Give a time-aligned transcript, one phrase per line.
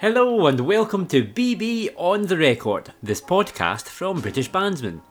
[0.00, 5.02] Hello and welcome to BB on the Record, this podcast from British Bandsman.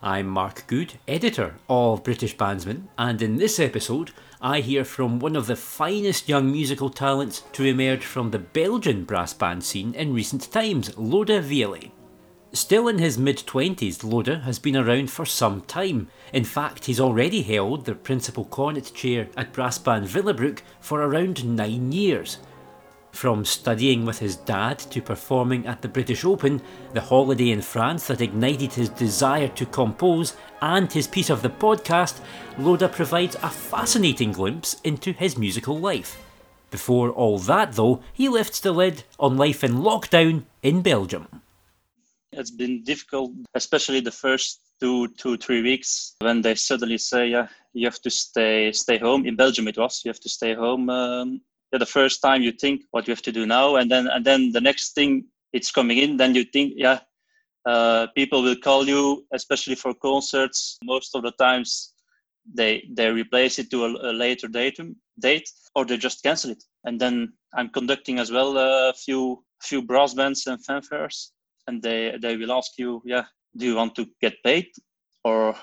[0.00, 5.34] I'm Mark Good, editor of British Bandsman, and in this episode, I hear from one
[5.34, 10.14] of the finest young musical talents to emerge from the Belgian brass band scene in
[10.14, 11.90] recent times, Lode Violet.
[12.52, 16.06] Still in his mid 20s, Lode has been around for some time.
[16.32, 21.44] In fact, he's already held the principal cornet chair at brass band Willebroek for around
[21.44, 22.38] nine years.
[23.16, 26.60] From studying with his dad to performing at the British Open,
[26.92, 31.48] the holiday in France that ignited his desire to compose, and his piece of the
[31.48, 32.20] podcast,
[32.58, 36.22] Lode provides a fascinating glimpse into his musical life.
[36.70, 41.40] Before all that, though, he lifts the lid on life in lockdown in Belgium.
[42.32, 47.48] It's been difficult, especially the first two, two, three weeks when they suddenly say, "Yeah,
[47.72, 50.90] you have to stay, stay home." In Belgium, it was you have to stay home
[50.90, 51.40] um,
[51.78, 54.52] the first time you think what you have to do now, and then and then
[54.52, 57.00] the next thing it's coming in, then you think, yeah,
[57.66, 60.78] uh, people will call you, especially for concerts.
[60.84, 61.94] Most of the times,
[62.54, 66.62] they they replace it to a, a later datum date, or they just cancel it.
[66.84, 71.30] And then I'm conducting as well a few few brass bands and fanfares,
[71.66, 73.24] and they they will ask you, yeah,
[73.56, 74.68] do you want to get paid,
[75.24, 75.56] or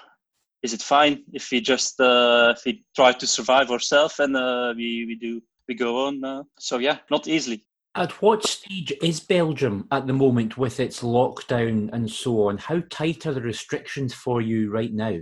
[0.63, 4.73] is it fine if we just uh, if we try to survive ourselves and uh,
[4.75, 6.23] we we do we go on.
[6.23, 7.65] Uh, so yeah, not easily.
[7.95, 12.57] At what stage is Belgium at the moment with its lockdown and so on?
[12.57, 15.19] How tight are the restrictions for you right now?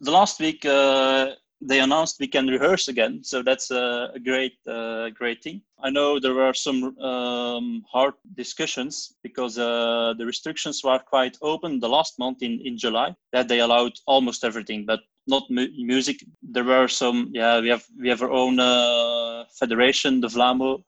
[0.00, 5.10] The last week uh, they announced we can rehearse again, so that's a, great, uh,
[5.10, 5.62] great thing.
[5.82, 11.80] I know there were some um, hard discussions because uh, the restrictions were quite open
[11.80, 16.24] the last month in, in July that they allowed almost everything, but not mu- music.
[16.42, 20.82] There were some, yeah, we have we have our own uh, federation, the Vlamo,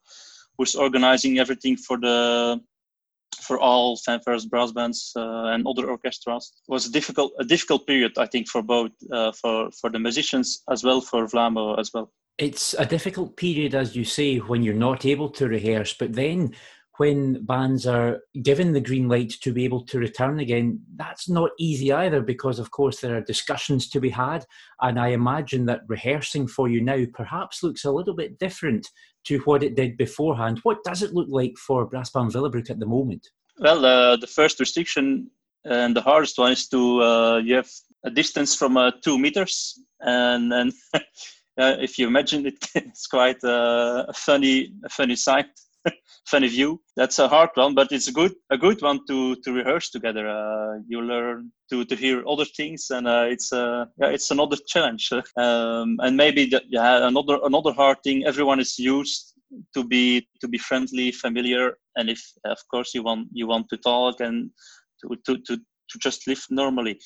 [0.56, 2.60] who's organizing everything for the
[3.40, 6.52] for all fanfares, brass bands, uh, and other orchestras.
[6.68, 9.98] It was a difficult a difficult period, I think, for both uh, for for the
[9.98, 12.12] musicians as well for Vlamo as well.
[12.38, 16.54] It's a difficult period, as you say, when you're not able to rehearse, but then
[16.98, 21.50] when bands are given the green light to be able to return again, that's not
[21.58, 24.44] easy either because, of course, there are discussions to be had.
[24.80, 28.88] And I imagine that rehearsing for you now perhaps looks a little bit different
[29.24, 30.58] to what it did beforehand.
[30.64, 33.28] What does it look like for Brass Band Willebroek at the moment?
[33.58, 35.30] Well, uh, the first restriction
[35.64, 37.70] and the hardest one is to uh, you have
[38.04, 40.72] a distance from uh, two meters, and and
[41.56, 45.46] if you imagine it, it's quite uh, a funny a funny sight
[46.30, 46.80] funny view.
[46.96, 50.28] That's a hard one, but it's a good a good one to to rehearse together.
[50.28, 54.56] Uh, you learn to to hear other things, and uh, it's uh, yeah, it's another
[54.66, 55.10] challenge.
[55.36, 58.24] um, and maybe the, yeah, another another hard thing.
[58.24, 59.34] Everyone is used
[59.74, 63.76] to be to be friendly, familiar, and if of course you want you want to
[63.76, 64.50] talk and
[65.00, 66.98] to to to, to just live normally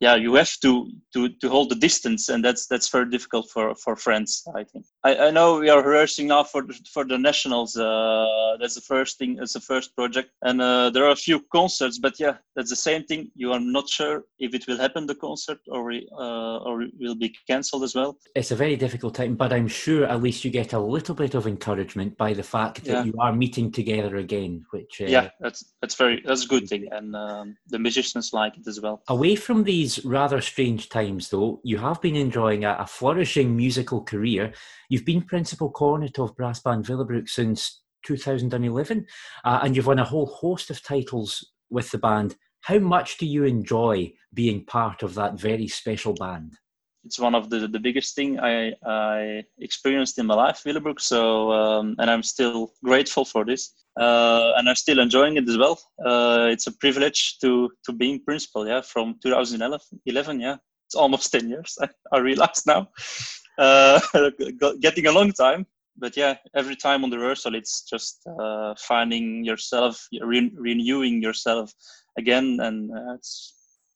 [0.00, 3.74] yeah you have to to to hold the distance and that's that's very difficult for
[3.74, 4.84] for friends i think.
[5.04, 6.62] I, I know we are rehearsing now for
[6.92, 11.04] for the nationals uh, that's the first thing it's the first project and uh, there
[11.04, 14.54] are a few concerts but yeah that's the same thing you are not sure if
[14.54, 18.56] it will happen the concert or uh, or will be cancelled as well it's a
[18.56, 22.16] very difficult time but i'm sure at least you get a little bit of encouragement
[22.16, 23.04] by the fact that yeah.
[23.04, 26.86] you are meeting together again which uh, yeah that's that's very that's a good thing
[26.92, 31.60] and um, the musicians like it as well away from these rather strange times, though,
[31.64, 34.52] you have been enjoying a, a flourishing musical career.
[34.88, 39.06] You've been principal cornet of Brass Band Willebroek since 2011,
[39.44, 42.36] uh, and you've won a whole host of titles with the band.
[42.62, 46.56] How much do you enjoy being part of that very special band?
[47.04, 51.00] It's one of the, the biggest thing I, I experienced in my life, Willebroek.
[51.00, 55.58] So, um, and I'm still grateful for this uh, and I'm still enjoying it as
[55.58, 55.78] well.
[56.04, 58.66] Uh, it's a privilege to to be in principal.
[58.66, 60.40] Yeah, from 2011.
[60.40, 60.56] Yeah,
[60.86, 61.76] it's almost 10 years.
[61.82, 62.88] I, I realize now.
[63.58, 64.00] Uh,
[64.80, 65.66] getting a long time,
[65.98, 71.74] but yeah, every time on the rehearsal, it's just uh, finding yourself, re- renewing yourself
[72.18, 73.54] again, and uh, it's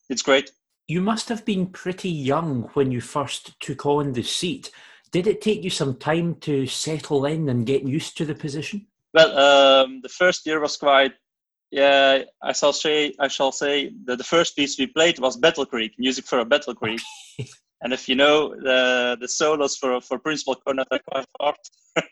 [0.08, 0.50] it's great.
[0.86, 4.70] You must have been pretty young when you first took on the seat.
[5.10, 8.86] Did it take you some time to settle in and get used to the position?
[9.14, 11.12] Well, um, the first year was quite.
[11.70, 13.14] Yeah, I shall say.
[13.18, 16.44] I shall say that the first piece we played was Battle Creek, music for a
[16.44, 17.00] Battle Creek.
[17.82, 21.56] and if you know the the solos for for Principal Cornet are quite hard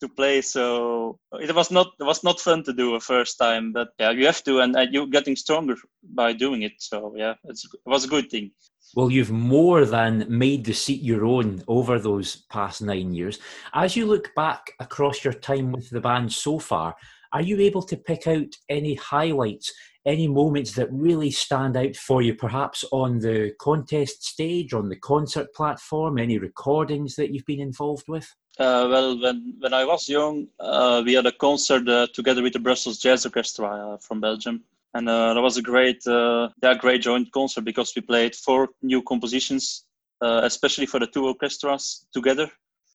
[0.00, 3.72] to play, so it was not it was not fun to do a first time.
[3.72, 6.72] But yeah, you have to, and, and you're getting stronger by doing it.
[6.78, 8.50] So yeah, it was a good thing.
[8.96, 13.38] Well, you've more than made the seat your own over those past nine years.
[13.72, 16.94] As you look back across your time with the band so far,
[17.34, 19.72] Are you able to pick out any highlights,
[20.06, 24.94] any moments that really stand out for you, perhaps on the contest stage, on the
[24.94, 28.32] concert platform, any recordings that you've been involved with?
[28.58, 32.52] Uh, well, when, when I was young, uh, we had a concert uh, together with
[32.52, 34.62] the Brussels Jazz Orchestra uh, from Belgium.
[34.94, 38.68] And uh, that was a great, uh, yeah, great joint concert because we played four
[38.80, 39.84] new compositions,
[40.22, 42.48] especially for the two orchestras together.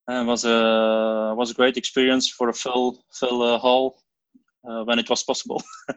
[0.08, 4.02] And it was a was a great experience for a full full hall
[4.62, 5.62] when it was possible.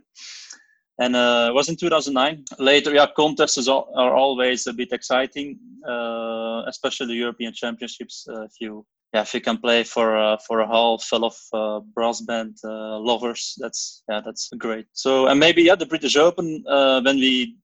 [0.99, 2.45] and uh, it was in 2009.
[2.59, 8.27] Later, yeah, contests are, are always a bit exciting, uh, especially the European Championships.
[8.29, 11.37] Uh, if you yeah, if you can play for uh, for a hall full of
[11.53, 14.87] uh, brass band uh, lovers, that's yeah, that's great.
[14.93, 16.65] So and maybe yeah, the British Open
[17.05, 17.59] when we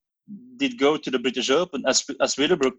[0.59, 2.79] did go to the British Open as as Willebroek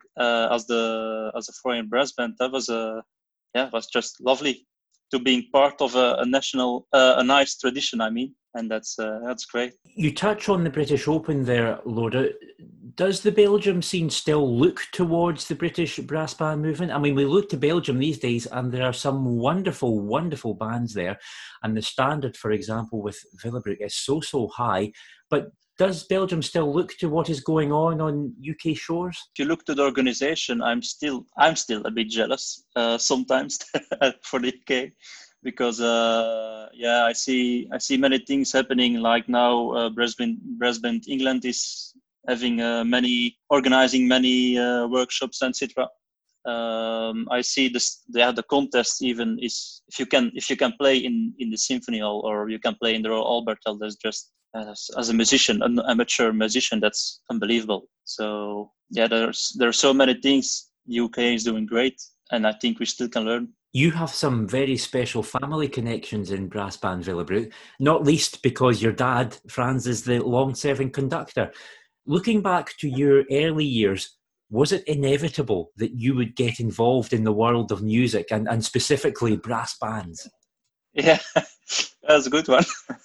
[0.51, 3.01] as the as a foreign brass band, that was a
[3.55, 4.67] yeah, was just lovely
[5.11, 8.01] to being part of a, a national a nice tradition.
[8.01, 9.73] I mean and that's uh, that's great.
[9.95, 12.33] You touch on the British Open there, Lode.
[12.95, 16.91] Does the Belgium scene still look towards the British brass band movement?
[16.91, 20.93] I mean, we look to Belgium these days, and there are some wonderful, wonderful bands
[20.93, 21.17] there,
[21.63, 24.91] and the standard, for example, with Willebroek is so so high.
[25.29, 29.17] But does Belgium still look to what is going on on UK shores?
[29.33, 33.59] If you look to the organisation, I'm still I'm still a bit jealous uh, sometimes
[34.23, 34.91] for the UK
[35.43, 38.95] because uh, yeah, I see I see many things happening.
[38.95, 41.93] Like now, uh, Brass Band Brisbane England is
[42.27, 45.87] having uh, many organizing many uh, workshops etc.
[46.45, 50.73] Um, I see this yeah, the contest even is if you can if you can
[50.79, 53.77] play in in the symphony hall or you can play in the Royal Albert Hall.
[53.77, 57.87] There's just as, as a musician, an amateur musician, that's unbelievable.
[58.05, 60.69] So yeah, there's there are so many things.
[60.89, 62.01] UK is doing great,
[62.31, 63.49] and I think we still can learn.
[63.71, 68.93] You have some very special family connections in Brass Band Willebroek, not least because your
[68.93, 71.51] dad, Frans, is the long serving conductor.
[72.07, 74.17] Looking back to your early years,
[74.49, 78.65] was it inevitable that you would get involved in the world of music and, and
[78.65, 80.27] specifically brass bands?
[80.95, 82.65] Yeah, that's a good one.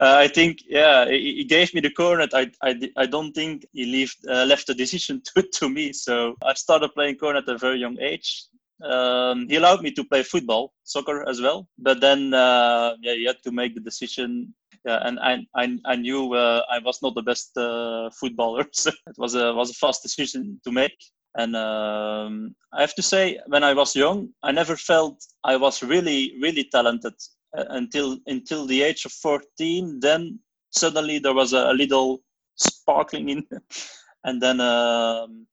[0.00, 2.30] Uh, I think, yeah, he, he, gave me the cornet.
[2.32, 5.92] I, I, I don't think he left, uh, left the decision to, to me.
[5.92, 8.44] So I started playing cornet at a very young age.
[8.82, 11.68] Um, he allowed me to play football, soccer as well.
[11.78, 14.54] But then, uh, yeah, you had to make the decision.
[14.84, 18.90] Yeah, and I, I, I knew uh, I was not the best uh, footballer, so
[18.90, 20.96] it was a was a fast decision to make.
[21.36, 25.82] And um, I have to say, when I was young, I never felt I was
[25.82, 27.14] really, really talented
[27.56, 30.00] uh, until until the age of 14.
[30.00, 30.38] Then
[30.70, 32.22] suddenly there was a, a little
[32.56, 33.46] sparkling in,
[34.24, 35.46] and then um,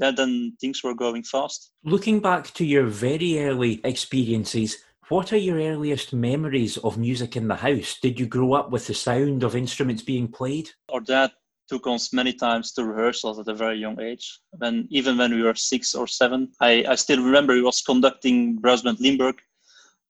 [0.00, 1.72] then things were going fast.
[1.84, 7.48] Looking back to your very early experiences, what are your earliest memories of music in
[7.48, 7.98] the house?
[8.00, 10.70] Did you grow up with the sound of instruments being played?
[10.92, 11.32] Our dad
[11.68, 14.40] took us many times to rehearsals at a very young age.
[14.52, 18.56] When even when we were six or seven, I, I still remember he was conducting
[18.56, 19.36] Brass Band Limburg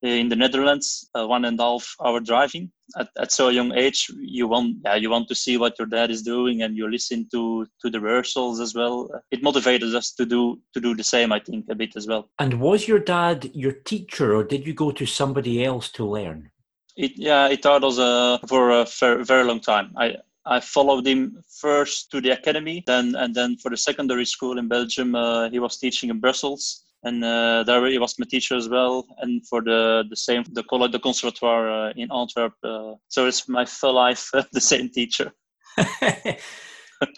[0.03, 2.71] in the Netherlands, uh, one and a half hour driving.
[2.99, 6.11] At, at so young age, you want yeah you want to see what your dad
[6.11, 9.09] is doing, and you listen to to the rehearsals as well.
[9.31, 12.29] It motivated us to do to do the same, I think, a bit as well.
[12.39, 16.51] And was your dad your teacher, or did you go to somebody else to learn?
[16.97, 19.93] It, yeah, it taught us uh, for a very, very long time.
[19.97, 20.17] I
[20.47, 24.67] I followed him first to the academy, then and then for the secondary school in
[24.67, 28.69] Belgium, uh, he was teaching in Brussels and uh, there he was my teacher as
[28.69, 29.07] well.
[29.19, 33.49] And for the the same the college the conservatoire uh, in antwerp uh, so it's
[33.49, 35.33] my full life the same teacher.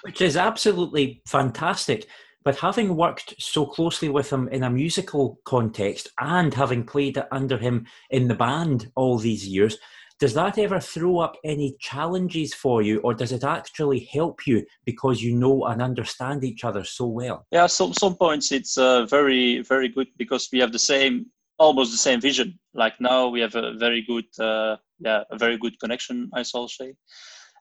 [0.02, 2.06] Which is absolutely fantastic.
[2.44, 7.56] But having worked so closely with him in a musical context and having played under
[7.56, 9.78] him in the band all these years
[10.22, 14.64] does that ever throw up any challenges for you or does it actually help you
[14.84, 17.44] because you know and understand each other so well?
[17.50, 21.26] Yeah some some points it's uh, very very good because we have the same
[21.58, 22.56] almost the same vision.
[22.72, 26.68] Like now we have a very good uh, yeah a very good connection i shall
[26.68, 26.94] say.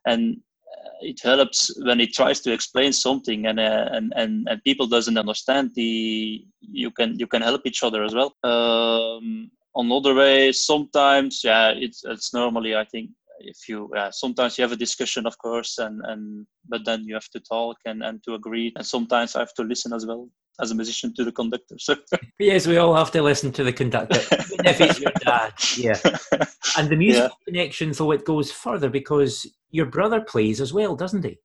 [0.06, 0.24] And
[0.72, 4.86] uh, it helps when it tries to explain something and, uh, and and and people
[4.86, 6.46] doesn't understand the
[6.82, 8.32] you can you can help each other as well.
[8.44, 13.10] Um, on other ways sometimes yeah it's it's normally i think
[13.44, 17.14] if you yeah, sometimes you have a discussion of course and and but then you
[17.14, 20.30] have to talk and and to agree and sometimes i have to listen as well
[20.60, 21.96] as a musician to the conductor so.
[22.40, 24.20] Yes we all have to listen to the conductor
[24.54, 25.54] even if he's your dad.
[25.78, 26.00] Yeah.
[26.78, 27.46] And the musical yeah.
[27.46, 31.38] connection though it goes further because your brother plays as well doesn't he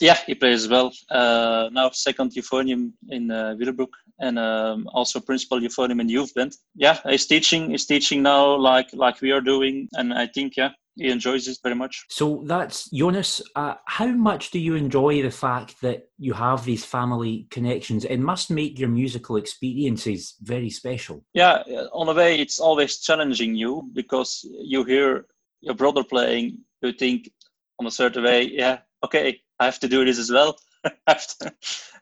[0.00, 0.92] yeah, he plays well.
[1.10, 6.54] Uh, now second euphonium in uh, Willebroek and um, also principal euphonium in youth band.
[6.74, 7.70] Yeah, he's teaching.
[7.70, 11.58] He's teaching now, like like we are doing, and I think yeah, he enjoys it
[11.62, 12.04] very much.
[12.08, 13.42] So that's Jonas.
[13.56, 18.04] Uh, how much do you enjoy the fact that you have these family connections?
[18.04, 21.24] It must make your musical experiences very special.
[21.34, 25.26] Yeah, on a way, it's always challenging you because you hear
[25.60, 27.30] your brother playing, you think
[27.78, 30.56] on a certain way, yeah, okay, I have to do this as well.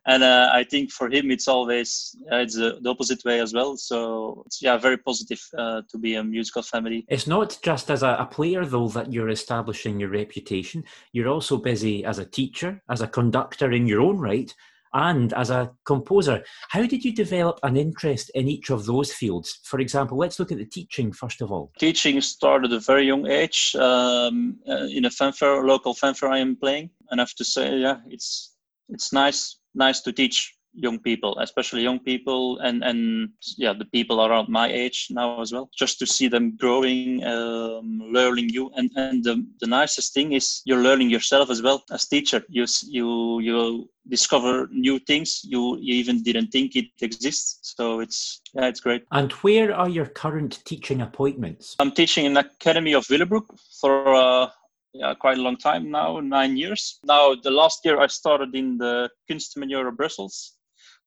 [0.07, 3.53] and uh, I think for him it's always uh, it's uh, the opposite way as
[3.53, 3.77] well.
[3.77, 7.05] So it's yeah very positive uh, to be a musical family.
[7.09, 10.85] It's not just as a, a, player though that you're establishing your reputation.
[11.13, 14.55] You're also busy as a teacher, as a conductor in your own right,
[14.93, 16.43] and as a composer.
[16.69, 19.61] How did you develop an interest in each of those fields?
[19.65, 21.73] For example, let's look at the teaching first of all.
[21.79, 26.39] Teaching started at a very young age um, uh, in a fanfare, local fanfare I
[26.39, 28.55] am playing, and I have to say, yeah, it's
[28.89, 34.25] it's nice nice to teach young people especially young people and and yeah the people
[34.25, 38.71] around my age now as well just to see them growing um, learning you.
[38.77, 42.43] And and the, the nicest thing is you're learning yourself as well as teacher.
[42.49, 47.75] You you you discover new things you, you even didn't think it exists.
[47.77, 49.05] So it's yeah it's great.
[49.13, 51.77] And where are your current teaching appointments?
[51.79, 53.47] I'm teaching in academy of willebroek
[53.81, 54.49] for uh,
[54.93, 56.99] yeah, quite a long time now, nine years.
[57.05, 60.57] Now, the last year I started in the Kunsthumaniora Brussels.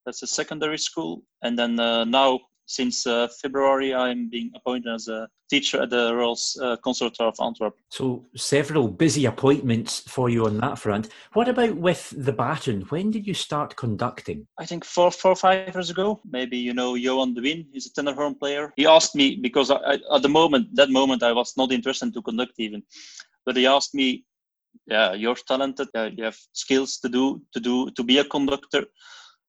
[0.05, 1.24] That's a secondary school.
[1.41, 6.15] And then uh, now, since uh, February, I'm being appointed as a teacher at the
[6.15, 7.75] Royal uh, Conservatoire of Antwerp.
[7.89, 11.10] So, several busy appointments for you on that front.
[11.33, 12.81] What about with the baton?
[12.83, 14.48] When did you start conducting?
[14.57, 16.22] I think four, four or five years ago.
[16.29, 17.65] Maybe you know Johan de Win.
[17.74, 18.74] He's a tenor horn player.
[18.77, 22.13] He asked me because I, I, at the moment, that moment, I was not interested
[22.13, 22.83] to conduct even
[23.45, 24.25] but he asked me,
[24.88, 25.88] "Yeah, you're talented.
[25.95, 28.86] Uh, you have skills to do to do to be a conductor.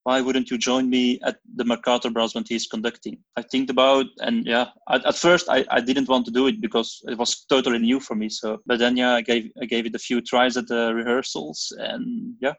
[0.04, 4.46] Why wouldn't you join me at the Mercator Brass he's conducting?" I think about and
[4.46, 7.78] yeah, at, at first I, I didn't want to do it because it was totally
[7.78, 8.28] new for me.
[8.28, 11.73] So, but then yeah, I gave I gave it a few tries at the rehearsals,
[11.78, 12.54] and yeah,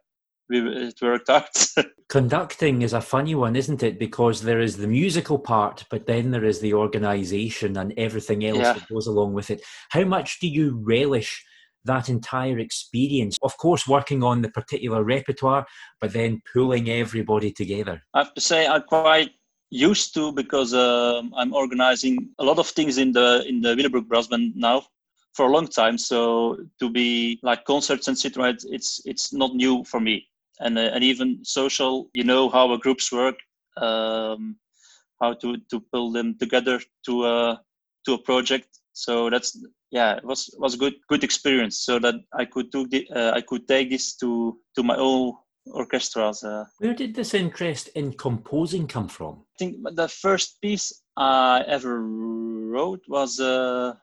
[0.49, 1.49] it worked out.
[2.09, 3.99] Conducting is a funny one, isn't it?
[3.99, 8.59] Because there is the musical part, but then there is the organisation and everything else
[8.59, 8.73] yeah.
[8.73, 9.63] that goes along with it.
[9.89, 11.43] How much do you relish
[11.86, 13.38] that entire experience?
[13.42, 15.65] Of course, working on the particular repertoire,
[16.01, 18.01] but then pulling everybody together.
[18.13, 19.32] I have to say, I'm quite
[19.70, 24.08] used to because um, I'm organising a lot of things in the in the Willebroek
[24.08, 24.84] Brass Band now
[25.34, 25.98] for a long time.
[25.98, 30.27] So to be like concerts and sit right, it's it's not new for me
[30.60, 32.10] and uh, and even social.
[32.13, 33.36] You know how groups work,
[33.77, 34.58] um,
[35.22, 37.62] how to to pull them together to a
[38.06, 38.68] to a project.
[38.94, 39.58] So that's
[39.92, 41.80] yeah, it was was good good experience.
[41.80, 45.34] So that I could do the, uh, I could take this to to my own
[45.68, 46.44] orchestras.
[46.44, 46.65] Uh.
[46.80, 49.44] Where did this interest in composing come from?
[49.56, 53.98] I think the first piece I ever wrote was a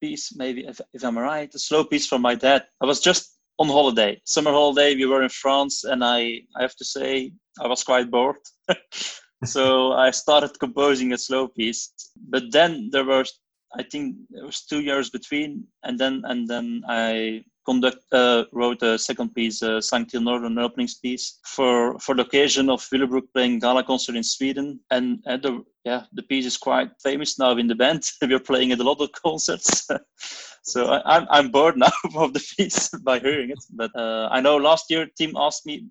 [0.00, 2.64] piece, maybe if, if I'm right, a slow piece from my dad.
[2.80, 4.94] I was just on holiday, summer holiday.
[4.94, 8.36] We were in France, and I, I have to say, I was quite bored.
[9.44, 11.92] so I started composing a slow piece.
[12.28, 13.32] But then there was,
[13.76, 18.82] I think, there was two years between, and then and then I conduct uh, wrote
[18.82, 23.58] a second piece, uh, Sanctil Northern openings piece for for the occasion of Willebroek playing
[23.58, 27.66] gala concert in Sweden, and, and the yeah the piece is quite famous now in
[27.66, 28.04] the band.
[28.22, 29.86] We're playing at a lot of concerts.
[30.62, 33.62] so I, am I'm, I'm bored now of the piece by hearing it.
[33.70, 35.84] But uh, I know last year Tim asked me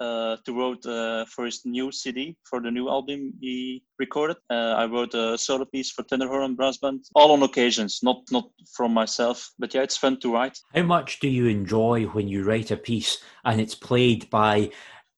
[0.00, 4.36] uh, to wrote uh, for his new CD for the new album he recorded.
[4.50, 8.22] Uh, I wrote a solo piece for tenor horn brass band, all on occasions, not
[8.30, 9.50] not from myself.
[9.58, 10.58] But yeah, it's fun to write.
[10.74, 14.70] How much do you enjoy when you write a piece and it's played by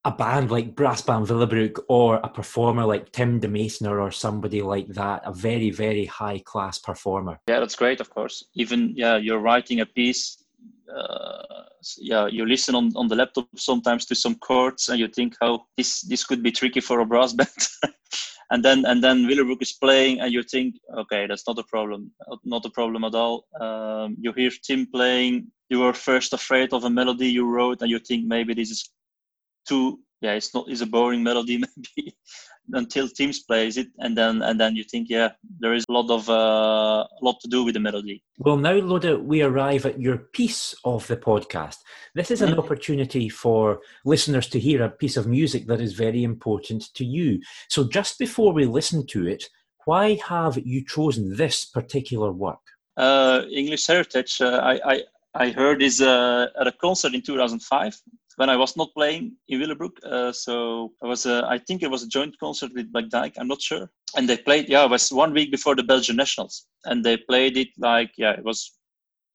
[0.04, 4.88] a band like Brass Band Willebroek or a performer like Tim de or somebody like
[4.88, 7.38] that, a very, very high class performer.
[7.48, 8.44] Yeah, that's great, of course.
[8.54, 10.39] Even, yeah, you're writing a piece,
[10.96, 11.64] uh,
[11.98, 15.54] yeah, you listen on, on the laptop sometimes to some chords and you think how
[15.54, 17.94] oh, this, this could be tricky for a brass band.
[18.50, 22.10] and then, and then Willebroek is playing and you think, okay, that's not a problem,
[22.44, 23.46] not a problem at all.
[23.60, 27.90] Um, you hear Tim playing, you were first afraid of a melody you wrote and
[27.90, 28.90] you think maybe this is
[29.66, 31.58] too yeah it's not it's a boring melody
[31.96, 32.16] maybe
[32.74, 36.10] until teams plays it and then and then you think yeah there is a lot
[36.10, 38.22] of uh, a lot to do with the melody.
[38.38, 41.76] Well now Lode we arrive at your piece of the podcast.
[42.14, 42.60] This is an mm-hmm.
[42.60, 47.40] opportunity for listeners to hear a piece of music that is very important to you.
[47.68, 49.44] So just before we listen to it
[49.86, 52.60] why have you chosen this particular work?
[52.96, 55.02] Uh, english heritage uh, I, I
[55.34, 57.96] I heard this uh, at a concert in 2005
[58.40, 60.02] when I was not playing in Willebroek.
[60.02, 63.34] Uh, so I was, uh, I think it was a joint concert with Black Dyke.
[63.36, 63.90] I'm not sure.
[64.16, 67.58] And they played, yeah, it was one week before the Belgian nationals, and they played
[67.58, 68.78] it like, yeah, it was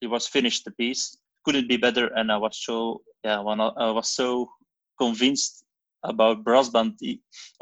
[0.01, 1.15] it was finished the piece.
[1.45, 4.49] Couldn't be better, and I was so yeah, when I, I was so
[4.99, 5.63] convinced
[6.03, 6.99] about brass band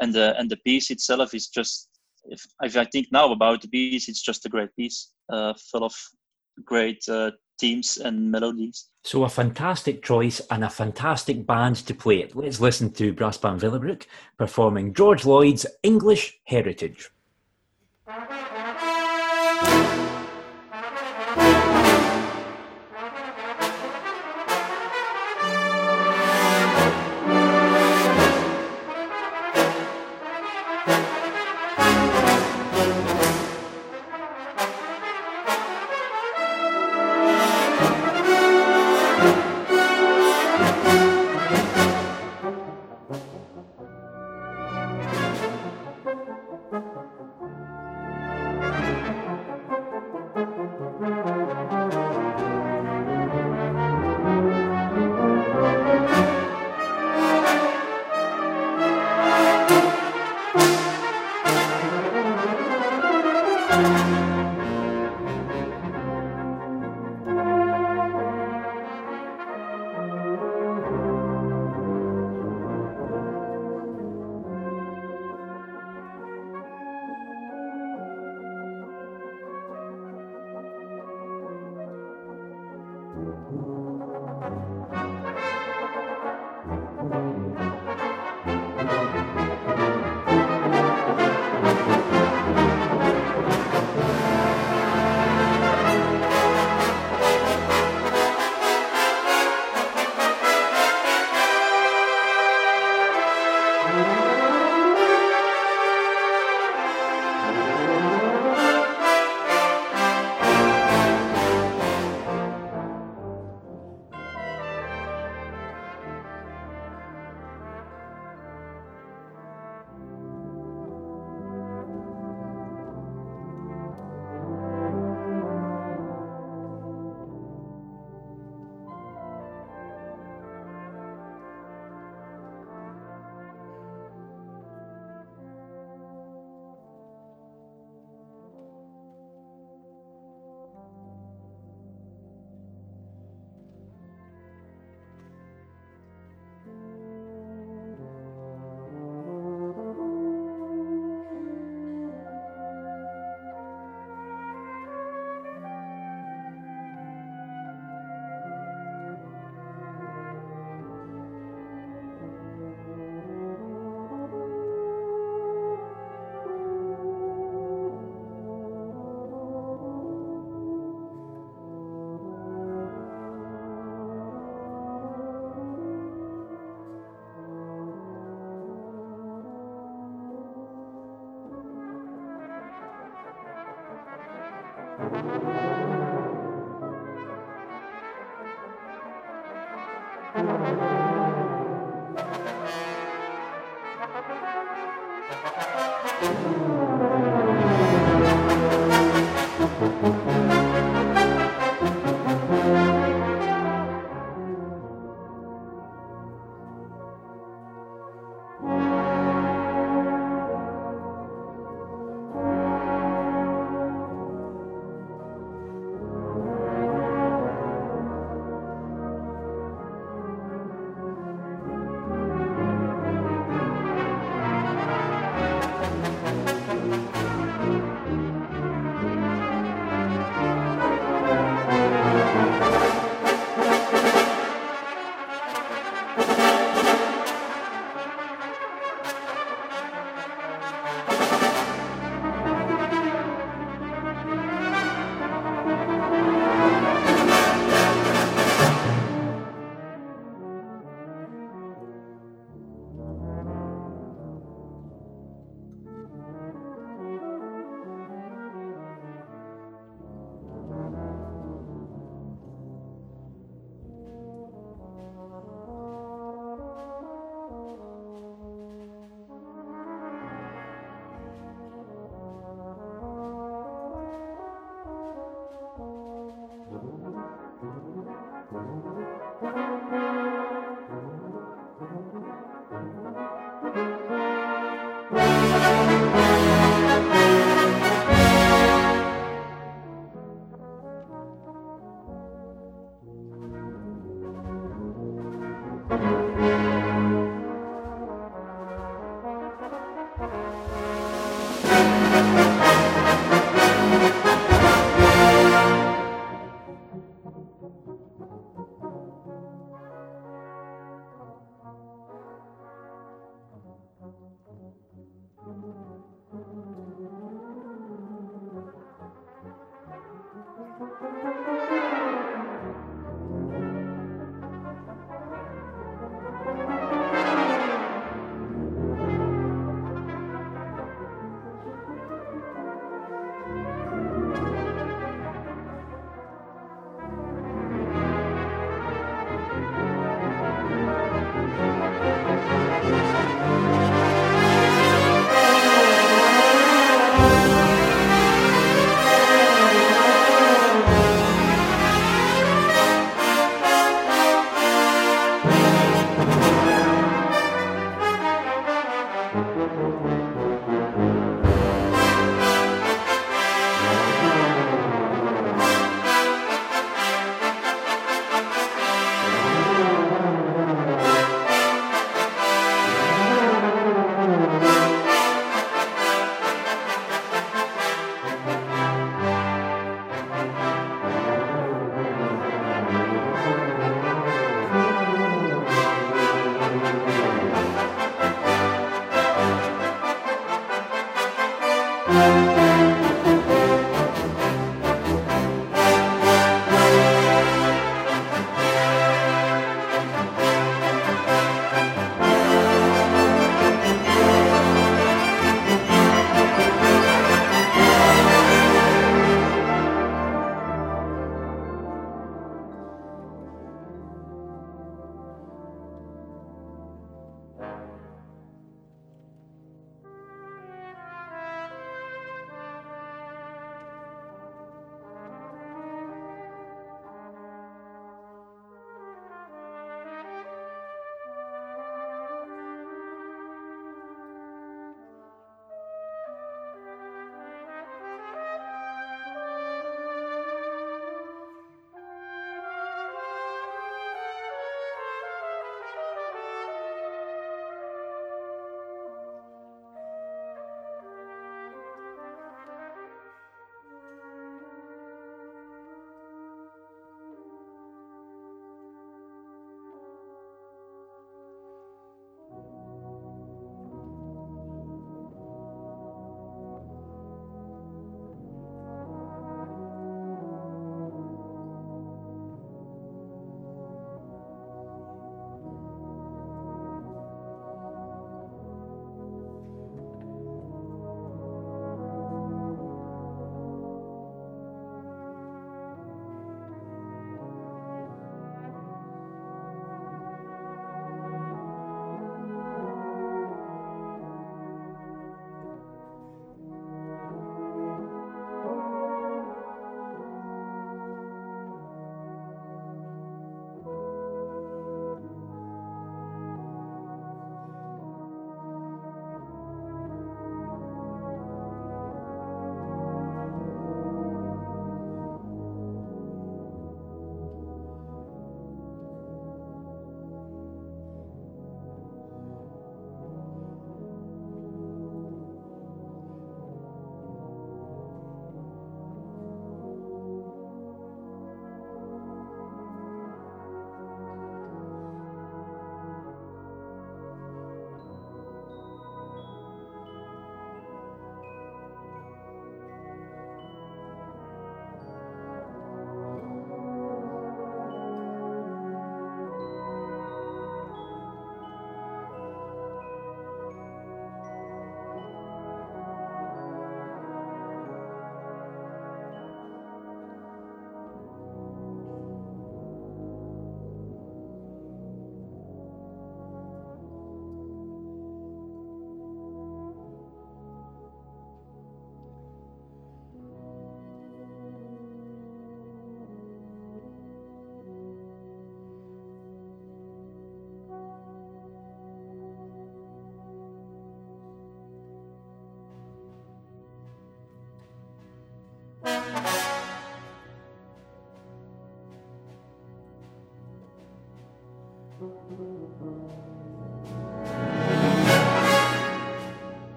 [0.00, 1.90] and the and the piece itself is just
[2.24, 5.84] if, if I think now about the piece, it's just a great piece, uh, full
[5.84, 5.94] of
[6.64, 8.88] great uh, themes and melodies.
[9.02, 12.34] So a fantastic choice and a fantastic band to play it.
[12.34, 14.06] Let's listen to Brass Band Willebroek
[14.38, 17.10] performing George Lloyd's English Heritage.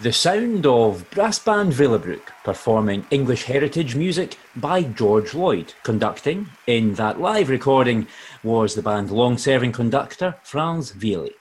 [0.00, 5.72] The sound of Brass Band Willebroek performing English heritage music by George Lloyd.
[5.84, 8.08] Conducting in that live recording
[8.42, 11.36] was the band long serving conductor Frans Violet.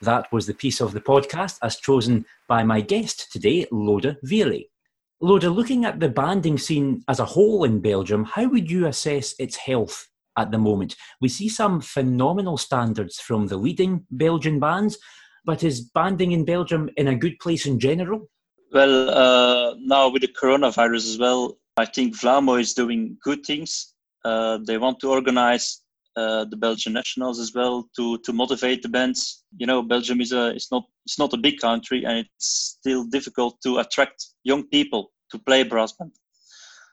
[0.00, 4.66] That was the piece of the podcast as chosen by my guest today, Lode Violet.
[5.20, 9.32] Lode, looking at the banding scene as a whole in Belgium, how would you assess
[9.38, 10.96] its health at the moment?
[11.20, 14.98] We see some phenomenal standards from the leading Belgian bands,
[15.44, 18.28] but is banding in Belgium in a good place in general?
[18.72, 23.94] Well, uh, now with the coronavirus as well, I think Vlamo is doing good things.
[24.24, 25.82] Uh, they want to organize
[26.16, 29.44] uh, the Belgian nationals as well to to motivate the bands.
[29.56, 33.04] You know, Belgium is a it's not it's not a big country, and it's still
[33.04, 36.12] difficult to attract young people to play brass band.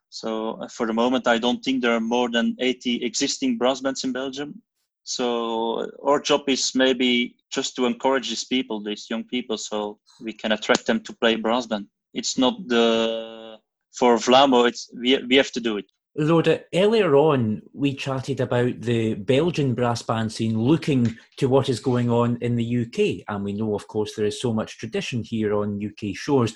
[0.09, 3.81] So uh, for the moment, I don't think there are more than 80 existing brass
[3.81, 4.61] bands in Belgium.
[5.09, 10.33] So our job is maybe just to encourage these people, these young people, so we
[10.33, 11.87] can attract them to play brass band.
[12.13, 13.57] It's not the
[13.97, 14.67] for Vlamo.
[14.67, 15.85] It's we we have to do it.
[16.15, 21.79] Lode, earlier on, we chatted about the Belgian brass band scene looking to what is
[21.79, 23.25] going on in the UK.
[23.27, 26.53] And we know, of course, there is so much tradition here on UK shores.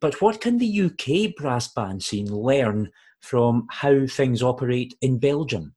[0.00, 5.74] But what can the UK brass band scene learn from how things operate in Belgium?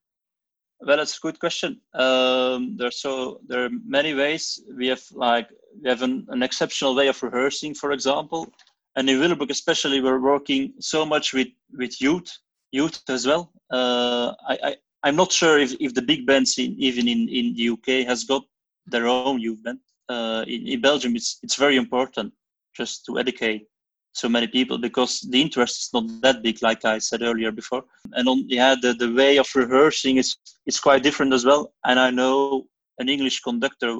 [0.85, 1.79] Well, that's a good question.
[1.93, 4.61] Um, there's so there are many ways.
[4.77, 5.47] We have like
[5.81, 8.51] we have an, an exceptional way of rehearsing, for example,
[8.95, 12.29] and in Willebroek especially, we're working so much with with youth,
[12.71, 13.51] youth as well.
[13.71, 17.53] Uh, I, I I'm not sure if, if the big bands in, even in, in
[17.55, 18.43] the UK has got
[18.85, 19.79] their own youth band.
[20.09, 22.33] Uh, in, in Belgium, it's it's very important
[22.75, 23.67] just to educate
[24.13, 27.83] so many people because the interest is not that big like i said earlier before.
[28.13, 31.73] And on yeah the, the way of rehearsing is is quite different as well.
[31.85, 32.65] And i know
[32.99, 33.97] an english conductor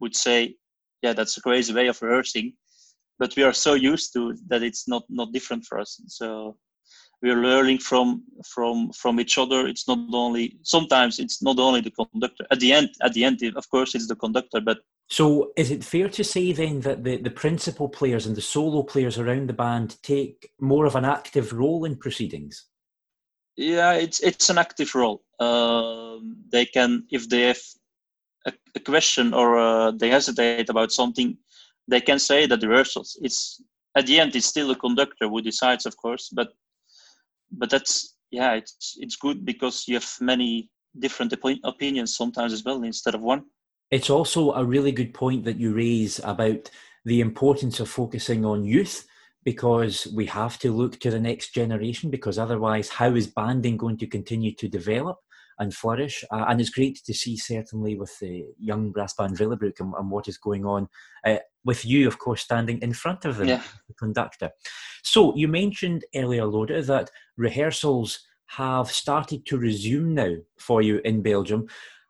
[0.00, 0.56] would say
[1.02, 2.52] yeah that's a crazy way of rehearsing
[3.18, 6.00] but we are so used to that it's not not different for us.
[6.06, 6.56] So
[7.22, 9.66] we're learning from from from each other.
[9.66, 12.46] It's not only sometimes it's not only the conductor.
[12.50, 14.78] At the end at the end of course it's the conductor but
[15.10, 18.82] so, is it fair to say then that the, the principal players and the solo
[18.82, 22.66] players around the band take more of an active role in proceedings?
[23.56, 25.24] Yeah, it's it's an active role.
[25.40, 27.60] Um, they can, if they have
[28.46, 31.38] a, a question or uh, they hesitate about something,
[31.88, 33.18] they can say that rehearsals.
[33.22, 33.62] It's
[33.96, 36.28] at the end, it's still the conductor who decides, of course.
[36.28, 36.52] But
[37.50, 42.62] but that's yeah, it's it's good because you have many different op- opinions sometimes as
[42.62, 43.44] well instead of one.
[43.90, 46.70] It's also a really good point that you raise about
[47.04, 49.06] the importance of focusing on youth
[49.44, 53.96] because we have to look to the next generation because otherwise how is banding going
[53.96, 55.16] to continue to develop
[55.58, 56.22] and flourish?
[56.30, 60.10] Uh, and it's great to see certainly with the young brass band Willebroek and, and
[60.10, 60.88] what is going on
[61.24, 63.62] uh, with you of course standing in front of them yeah.
[63.88, 64.50] the conductor.
[65.02, 71.22] So you mentioned earlier Lode that rehearsals have started to resume now for you in
[71.22, 71.68] Belgium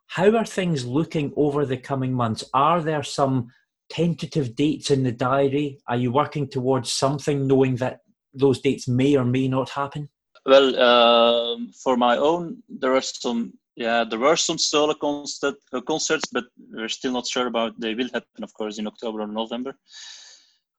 [0.08, 2.42] how are things looking over the coming months?
[2.54, 3.48] Are there some
[3.90, 5.78] tentative dates in the diary?
[5.86, 8.00] Are you working towards something knowing that
[8.32, 10.08] those dates may or may not happen?
[10.46, 13.52] Well, um, for my own, there are some.
[13.76, 17.78] Yeah, there were some solo concert, uh, concerts, but we're still not sure about.
[17.78, 19.72] They will happen, of course, in October or November.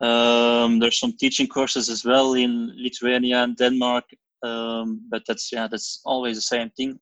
[0.02, 4.04] Um, there's some teaching courses as well in Lithuania and Denmark,
[4.44, 7.00] um, but that's yeah, that's always the same thing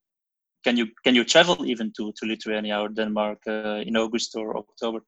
[0.67, 4.57] can you can you travel even to to Lithuania or Denmark uh, in August or
[4.57, 4.99] October?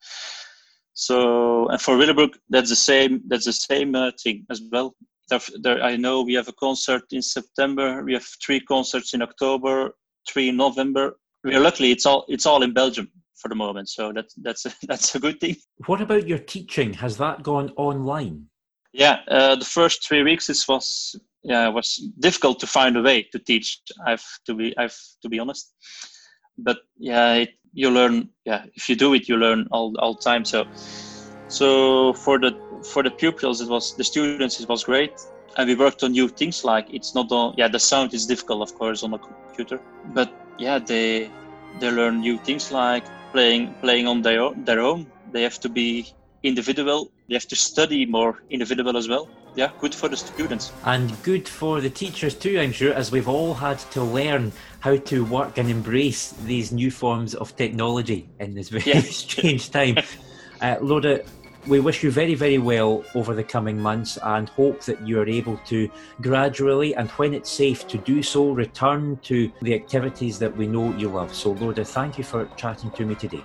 [0.94, 1.16] So
[1.72, 3.22] and for Willebroek, that's the same.
[3.28, 4.96] That's the same uh, thing as well.
[5.30, 8.04] There, there, I know we have a concert in September.
[8.04, 9.74] We have three concerts in October,
[10.32, 11.20] three in November.
[11.44, 13.08] We are luckily it's all it's all in Belgium
[13.42, 15.58] for the moment, so that's that's a, that's a good thing.
[15.88, 16.94] What about your teaching?
[16.94, 18.46] Has that gone online?
[18.94, 23.02] Yeah, uh, the first three weeks it was yeah it was difficult to find a
[23.02, 25.74] way to teach i've to be i've to be honest.
[26.58, 30.44] But yeah it, you learn yeah if you do it you learn all all time.
[30.46, 30.66] So
[31.48, 32.52] so for the
[32.84, 35.14] for the pupils it was the students it was great.
[35.58, 38.62] And we worked on new things like it's not on yeah the sound is difficult
[38.62, 39.80] of course on a computer.
[40.14, 41.32] But yeah they
[41.80, 45.08] they learn new things like playing playing on their own, their own.
[45.32, 46.08] They have to be
[46.44, 47.12] individual.
[47.30, 50.72] They have to study more individual as well yeah, good for the students.
[50.86, 54.98] And good for the teachers too, I'm sure, as we've all had to learn how
[54.98, 59.02] to work and embrace these new forms of technology in this very yeah.
[59.02, 59.98] strange time.
[60.62, 61.26] uh, Lode,
[61.68, 65.28] we wish you very, very well over the coming months and hope that you are
[65.28, 65.90] able to
[66.22, 70.96] gradually and when it's safe to do so, return to the activities that we know
[70.96, 71.34] you love.
[71.34, 73.44] So, Lode, thank you for chatting to me today.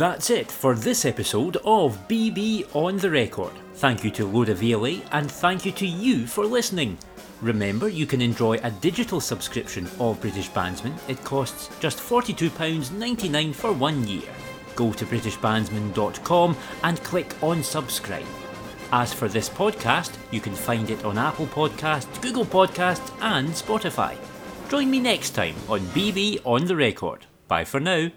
[0.00, 3.52] That's it for this episode of BB on the Record.
[3.74, 6.96] Thank you to Lode Violet and thank you to you for listening.
[7.42, 10.94] Remember, you can enjoy a digital subscription of British Bandsman.
[11.06, 14.30] It costs just £42.99 for one year.
[14.74, 18.24] Go to BritishBandsman.com and click on subscribe.
[18.92, 24.16] As for this podcast, you can find it on Apple Podcasts, Google Podcasts, and Spotify.
[24.70, 27.26] Join me next time on BB on the Record.
[27.48, 28.10] Bye for now.